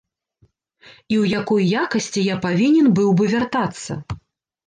І 0.43 1.15
ў 1.17 1.35
якой 1.41 1.67
якасці 1.83 2.23
я 2.27 2.35
павінен 2.45 2.89
быў 3.01 3.09
бы 3.19 3.23
вяртацца? 3.35 4.01